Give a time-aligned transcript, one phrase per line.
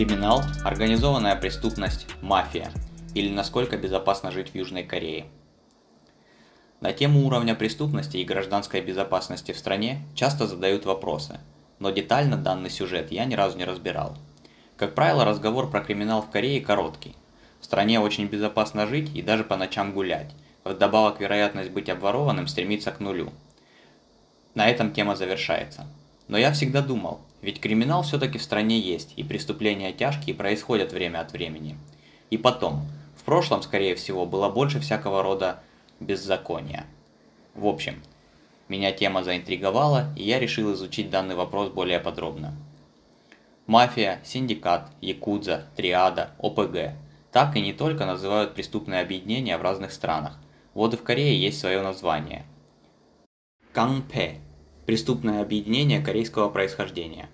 [0.00, 2.72] Криминал, организованная преступность, мафия
[3.12, 5.26] или насколько безопасно жить в Южной Корее.
[6.80, 11.38] На тему уровня преступности и гражданской безопасности в стране часто задают вопросы,
[11.80, 14.16] но детально данный сюжет я ни разу не разбирал.
[14.78, 17.14] Как правило, разговор про криминал в Корее короткий.
[17.60, 20.32] В стране очень безопасно жить и даже по ночам гулять.
[20.64, 23.34] Вдобавок вероятность быть обворованным стремится к нулю.
[24.54, 25.86] На этом тема завершается.
[26.26, 31.20] Но я всегда думал, ведь криминал все-таки в стране есть, и преступления тяжкие происходят время
[31.20, 31.76] от времени.
[32.30, 35.62] И потом, в прошлом, скорее всего, было больше всякого рода
[36.00, 36.86] беззакония.
[37.54, 38.02] В общем,
[38.68, 42.54] меня тема заинтриговала, и я решил изучить данный вопрос более подробно.
[43.66, 46.94] Мафия, синдикат, якудза, триада, ОПГ.
[47.32, 50.38] Так и не только называют преступные объединения в разных странах.
[50.74, 52.44] Вот и в Корее есть свое название.
[53.72, 54.38] Канпе
[54.90, 57.28] преступное объединение корейского происхождения.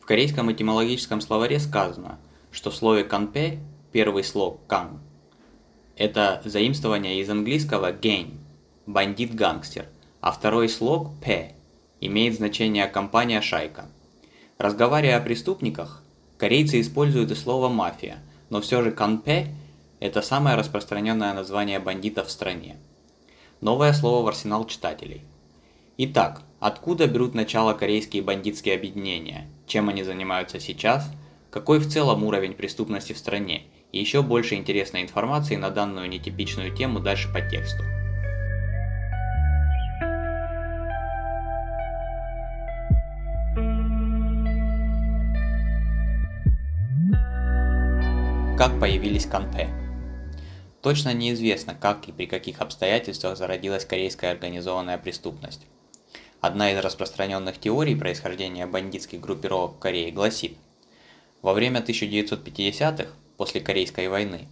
[0.00, 2.18] В корейском этимологическом словаре сказано,
[2.50, 3.58] что в слове «канпе»
[3.92, 5.00] первый слог «кан»–
[5.98, 8.38] это заимствование из английского «gang»–
[8.86, 9.84] бандит-гангстер,
[10.22, 11.52] а второй слог «пе»
[12.00, 13.90] имеет значение «компания-шайка».
[14.56, 16.02] Разговаривая о преступниках,
[16.38, 19.48] корейцы используют и слово «мафия», но все же «канпе»–
[20.00, 22.76] это самое распространенное название бандитов в стране.
[23.60, 25.20] Новое слово в арсенал читателей.
[25.98, 29.46] Итак, Откуда берут начало корейские бандитские объединения?
[29.66, 31.08] Чем они занимаются сейчас?
[31.50, 33.64] Какой в целом уровень преступности в стране?
[33.92, 37.84] И еще больше интересной информации на данную нетипичную тему дальше по тексту.
[48.56, 49.68] Как появились канпе?
[50.80, 55.66] Точно неизвестно, как и при каких обстоятельствах зародилась корейская организованная преступность.
[56.46, 60.56] Одна из распространенных теорий происхождения бандитских группировок в Корее гласит,
[61.42, 64.46] во время 1950-х, после Корейской войны,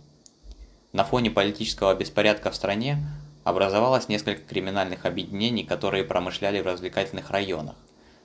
[0.93, 2.99] на фоне политического беспорядка в стране
[3.45, 7.77] образовалось несколько криминальных объединений, которые промышляли в развлекательных районах.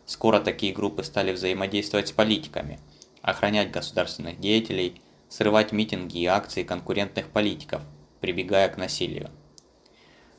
[0.07, 2.80] Скоро такие группы стали взаимодействовать с политиками,
[3.22, 5.00] охранять государственных деятелей,
[5.30, 7.84] срывать митинги и акции конкурентных политиков,
[8.19, 9.30] прибегая к насилию.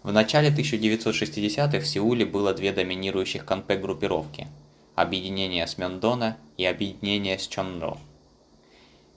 [0.03, 4.47] В начале 1960-х в Сеуле было две доминирующих канпе-группировки–
[4.95, 7.99] объединение с Мёндона и объединение с Чонро.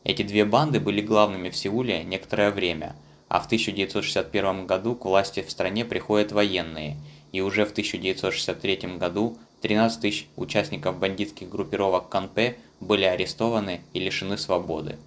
[0.03, 2.97] Эти две банды были главными в Сеуле некоторое время,
[3.29, 6.97] а в 1961 году к власти в стране приходят военные,
[7.31, 14.37] и уже в 1963 году 13 тысяч участников бандитских группировок Канпе были арестованы и лишены
[14.37, 14.97] свободы.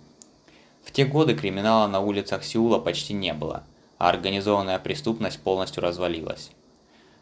[0.84, 3.62] В те годы криминала на улицах Сеула почти не было–
[3.98, 6.50] а организованная преступность полностью развалилась.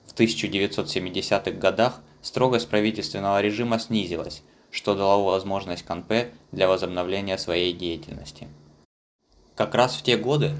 [0.07, 8.49] В 1970-х годах строгость правительственного режима снизилась, что дало возможность Канпе для возобновления своей деятельности.
[9.55, 10.53] Как раз в те годы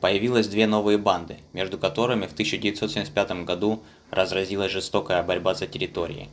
[0.00, 6.28] появилось две новые банды, между которыми в 1975 году разразилась жестокая борьба за территории.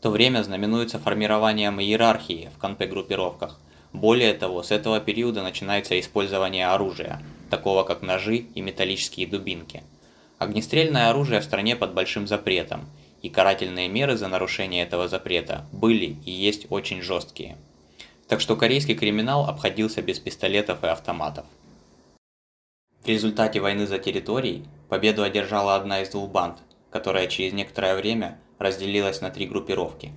[0.00, 3.58] То время знаменуется формированием иерархии в Канпе-группировках.
[3.92, 9.82] Более того, с этого периода начинается использование оружия– такого как ножи и металлические дубинки.
[10.38, 12.88] Огнестрельное оружие в стране под большим запретом,
[13.20, 17.58] и карательные меры за нарушение этого запрета были и есть очень жесткие.
[18.28, 21.44] Так что корейский криминал обходился без пистолетов и автоматов.
[23.02, 26.58] В результате войны за территории победу одержала одна из двух банд,
[26.90, 30.12] которая через некоторое время разделилась на три группировки.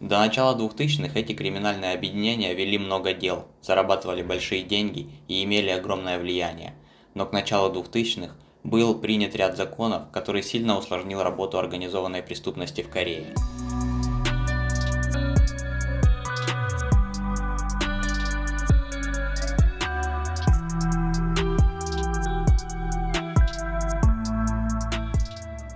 [0.00, 6.18] До начала 2000-х эти криминальные объединения вели много дел, зарабатывали большие деньги и имели огромное
[6.18, 6.72] влияние.
[7.12, 8.34] Но к началу 2000-х
[8.64, 13.34] был принят ряд законов, который сильно усложнил работу организованной преступности в Корее.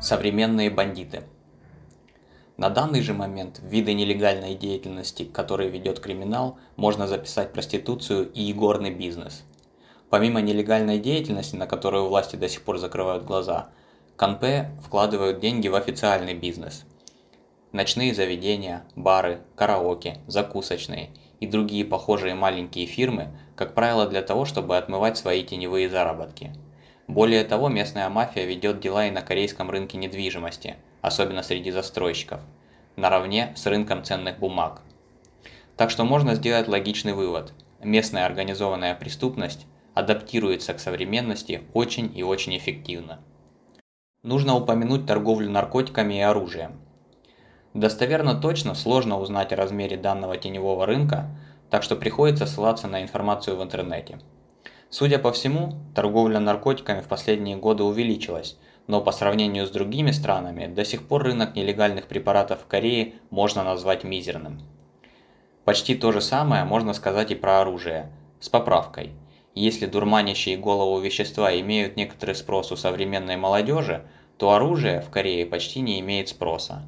[0.01, 1.25] Современные бандиты–
[2.57, 8.93] на данный же момент виды нелегальной деятельности, которые ведет криминал, можно записать проституцию и игорный
[8.93, 9.43] бизнес.
[10.09, 13.71] Помимо нелегальной деятельности, на которую власти до сих пор закрывают глаза,
[14.17, 16.85] Канпе вкладывают деньги в официальный бизнес.
[17.73, 21.11] Ночные заведения, бары, караоке, закусочные
[21.41, 26.53] и другие похожие маленькие фирмы, как правило, для того, чтобы отмывать свои теневые заработки.
[27.09, 32.41] Более того, местная мафия ведет дела и на корейском рынке недвижимости– особенно среди застройщиков,
[32.97, 34.81] наравне с рынком ценных бумаг.
[35.77, 37.53] Так что можно сделать логичный вывод.
[37.83, 43.21] Местная организованная преступность адаптируется к современности очень и очень эффективно.
[44.23, 46.81] Нужно упомянуть торговлю наркотиками и оружием.
[47.75, 51.27] Достоверно точно сложно узнать о размере данного теневого рынка,
[51.69, 54.21] так что приходится ссылаться на информацию в интернете.
[54.89, 58.57] Судя по всему, торговля наркотиками в последние годы увеличилась,
[58.87, 63.65] но по сравнению с другими странами, до сих пор рынок нелегальных препаратов в Корее можно
[63.65, 64.61] назвать мизерным.
[65.65, 69.13] Почти то же самое можно сказать и про оружие, с поправкой.
[69.55, 75.81] Если дурманящие голову вещества имеют некоторый спрос у современной молодежи, то оружие в Корее почти
[75.81, 76.83] не имеет спроса.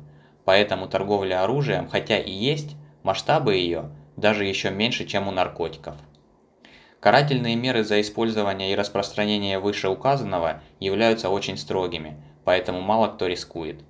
[0.44, 5.94] Поэтому торговля оружием, хотя и есть, масштабы ее даже еще меньше, чем у наркотиков.
[7.00, 13.82] Карательные меры за использование и распространение вышеуказанного являются очень строгими, поэтому мало кто рискует.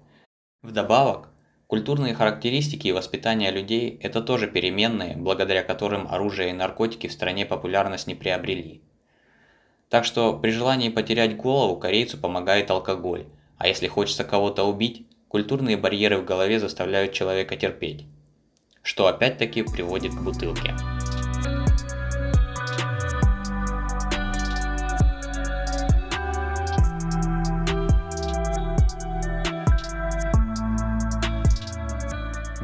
[0.63, 1.29] Вдобавок,
[1.67, 7.47] культурные характеристики и воспитание людей– это тоже переменные, благодаря которым оружие и наркотики в стране
[7.47, 8.83] популярность не приобрели.
[9.89, 13.27] Так что при желании потерять голову корейцу помогает алкоголь,
[13.57, 18.07] а если хочется кого-то убить, культурные барьеры в голове заставляют человека терпеть,
[18.83, 20.75] что опять-таки приводит к бутылке.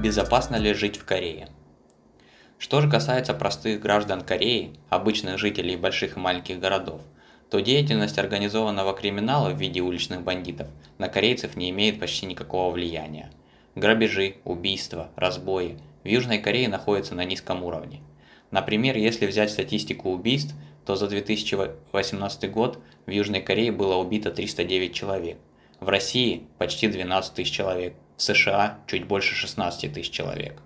[0.02, 1.46] Безопасно ли жить в Корее?
[2.58, 7.02] Что же касается простых граждан Кореи, обычных жителей больших и маленьких городов,
[7.49, 10.66] то деятельность организованного криминала в виде уличных бандитов
[10.99, 13.31] на корейцев не имеет почти никакого влияния.
[13.76, 18.00] Грабежи, убийства, разбои в Южной Корее находятся на низком уровне.
[18.50, 20.52] Например, если взять статистику убийств,
[20.84, 25.38] то за 2018 год в Южной Корее было убито 309 человек,
[25.78, 30.62] в России почти 12 тысяч человек, США чуть больше 16 тысяч человек.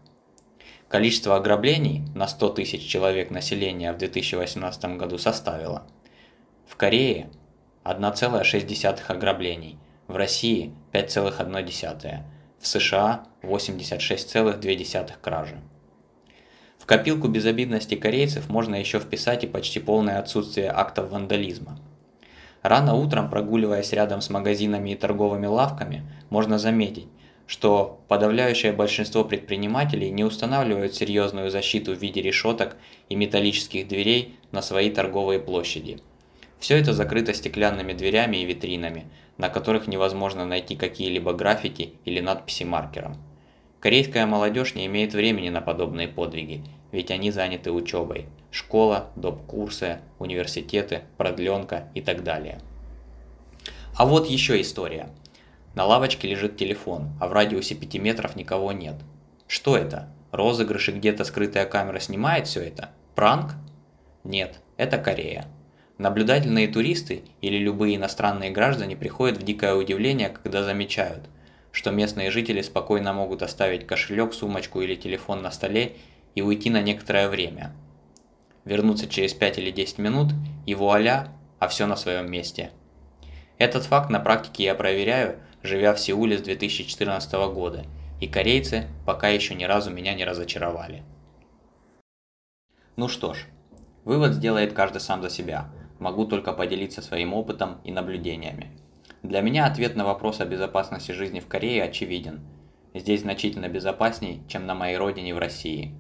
[0.88, 5.87] Количество ограблений на 100 тысяч человек населения в 2018 году составило
[6.67, 7.31] в Корее
[7.85, 12.23] 1,6 ограблений, в России 5,1,
[12.61, 15.61] в США 86,2 кражи.
[16.79, 21.79] В копилку безобидности корейцев можно еще вписать и почти полное отсутствие актов вандализма.
[22.62, 27.08] Рано утром, прогуливаясь рядом с магазинами и торговыми лавками, можно заметить,
[27.46, 32.76] что подавляющее большинство предпринимателей не устанавливают серьезную защиту в виде решеток
[33.08, 36.00] и металлических дверей на свои торговые площади.
[36.58, 39.06] Все это закрыто стеклянными дверями и витринами,
[39.38, 43.16] на которых невозможно найти какие-либо граффити или надписи маркером.
[43.78, 48.26] Корейская молодежь не имеет времени на подобные подвиги, ведь они заняты учебой.
[48.50, 49.44] Школа, доп.
[49.46, 52.58] курсы, университеты, продленка и так далее.
[53.96, 55.10] А вот еще история–
[55.76, 58.94] на лавочке лежит телефон, а в радиусе 5 метров никого нет.
[59.46, 60.08] Что это?
[60.32, 62.88] Розыгрыш и где-то скрытая камера снимает все это?
[63.14, 63.52] Пранк?
[64.25, 65.44] Нет, это Корея.
[65.99, 71.28] Наблюдательные туристы или любые иностранные граждане приходят в дикое удивление, когда замечают,
[71.73, 75.93] что местные жители спокойно могут оставить кошелек, сумочку или телефон на столе
[76.34, 77.75] и уйти на некоторое время.
[78.64, 80.32] Вернуться через 5 или 10 минут
[80.64, 82.70] и вуаля, а все на своем месте.
[83.58, 87.85] Этот факт на практике я проверяю, живя в Сеуле с 2014 года,
[88.21, 91.03] и корейцы пока еще ни разу меня не разочаровали.
[92.97, 93.45] Ну что ж,
[94.05, 95.69] вывод сделает каждый сам за себя,
[95.99, 98.70] могу только поделиться своим опытом и наблюдениями.
[99.23, 102.41] Для меня ответ на вопрос о безопасности жизни в Корее очевиден.
[102.94, 105.94] Здесь значительно безопасней, чем на моей родине в России.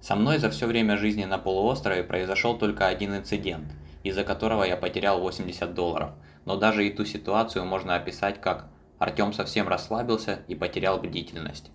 [0.00, 3.72] Со мной за все время жизни на полуострове произошел только один инцидент,
[4.04, 6.10] из-за которого я потерял 80 долларов,
[6.44, 8.68] но даже и ту ситуацию можно описать как
[9.00, 11.70] Артем совсем расслабился и потерял бдительность.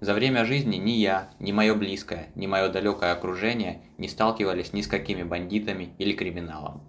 [0.00, 4.82] За время жизни ни я, ни мое близкое, ни мое далекое окружение не сталкивались ни
[4.82, 6.82] с какими бандитами или криминалом.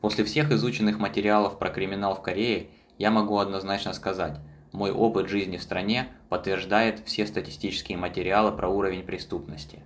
[0.00, 2.66] После всех изученных материалов про криминал в Корее,
[2.98, 4.40] я могу однозначно сказать,
[4.72, 9.78] мой опыт жизни в стране подтверждает все статистические материалы про уровень преступности.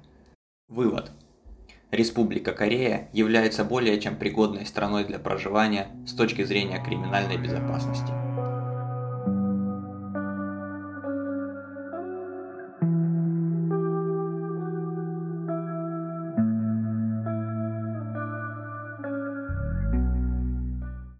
[0.68, 1.10] Вывод.
[1.90, 8.21] Республика Корея является более чем пригодной страной для проживания с точки зрения криминальной безопасности.